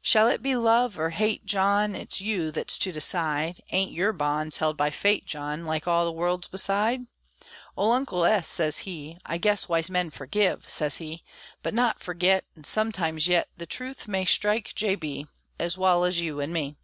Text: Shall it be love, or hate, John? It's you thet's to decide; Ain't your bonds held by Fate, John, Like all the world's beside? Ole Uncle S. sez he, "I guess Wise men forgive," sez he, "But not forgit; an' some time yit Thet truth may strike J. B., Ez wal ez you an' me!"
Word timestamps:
Shall 0.00 0.28
it 0.28 0.42
be 0.44 0.54
love, 0.54 0.96
or 0.96 1.10
hate, 1.10 1.44
John? 1.44 1.96
It's 1.96 2.20
you 2.20 2.52
thet's 2.52 2.78
to 2.78 2.92
decide; 2.92 3.60
Ain't 3.72 3.90
your 3.90 4.12
bonds 4.12 4.58
held 4.58 4.76
by 4.76 4.90
Fate, 4.90 5.26
John, 5.26 5.64
Like 5.66 5.88
all 5.88 6.04
the 6.04 6.12
world's 6.12 6.46
beside? 6.46 7.06
Ole 7.76 7.90
Uncle 7.90 8.24
S. 8.24 8.46
sez 8.46 8.78
he, 8.86 9.18
"I 9.26 9.38
guess 9.38 9.68
Wise 9.68 9.90
men 9.90 10.10
forgive," 10.10 10.70
sez 10.70 10.98
he, 10.98 11.24
"But 11.64 11.74
not 11.74 11.98
forgit; 11.98 12.44
an' 12.54 12.62
some 12.62 12.92
time 12.92 13.18
yit 13.20 13.48
Thet 13.58 13.68
truth 13.68 14.06
may 14.06 14.24
strike 14.24 14.72
J. 14.76 14.94
B., 14.94 15.26
Ez 15.58 15.76
wal 15.76 16.04
ez 16.04 16.20
you 16.20 16.40
an' 16.40 16.52
me!" 16.52 16.76